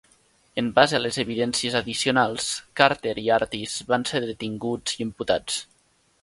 En 0.61 0.69
base 0.77 0.95
a 0.97 1.01
les 1.01 1.19
evidències 1.23 1.75
addicionals, 1.79 2.47
Carter 2.81 3.13
i 3.25 3.27
Artis 3.37 3.77
van 3.93 4.07
ser 4.13 4.23
detinguts 4.25 4.97
i 4.97 5.07
imputats. 5.07 5.63